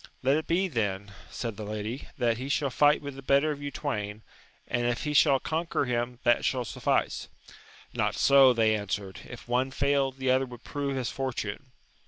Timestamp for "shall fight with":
2.49-3.13